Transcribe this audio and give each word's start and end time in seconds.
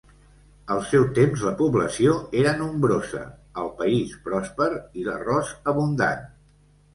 Al 0.75 0.79
seu 0.91 1.03
temps 1.17 1.43
la 1.47 1.51
població 1.59 2.15
era 2.43 2.53
nombrosa, 2.61 3.21
el 3.65 3.69
país 3.83 4.17
pròsper 4.29 4.71
i 5.03 5.07
l'arròs 5.11 5.53
abundant. 5.75 6.27